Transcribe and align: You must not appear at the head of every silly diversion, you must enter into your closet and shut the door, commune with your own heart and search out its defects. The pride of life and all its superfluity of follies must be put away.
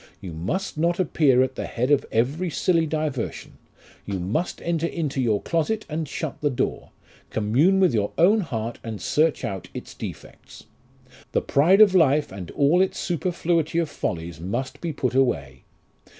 You 0.19 0.33
must 0.33 0.79
not 0.79 0.99
appear 0.99 1.43
at 1.43 1.53
the 1.53 1.67
head 1.67 1.91
of 1.91 2.07
every 2.11 2.49
silly 2.49 2.87
diversion, 2.87 3.59
you 4.03 4.19
must 4.19 4.59
enter 4.63 4.87
into 4.87 5.21
your 5.21 5.39
closet 5.43 5.85
and 5.87 6.07
shut 6.07 6.41
the 6.41 6.49
door, 6.49 6.89
commune 7.29 7.79
with 7.79 7.93
your 7.93 8.11
own 8.17 8.39
heart 8.39 8.79
and 8.83 8.99
search 8.99 9.45
out 9.45 9.69
its 9.75 9.93
defects. 9.93 10.65
The 11.33 11.41
pride 11.43 11.81
of 11.81 11.93
life 11.93 12.31
and 12.31 12.49
all 12.49 12.81
its 12.81 12.97
superfluity 12.97 13.77
of 13.77 13.91
follies 13.91 14.39
must 14.39 14.81
be 14.81 14.91
put 14.91 15.13
away. 15.13 15.65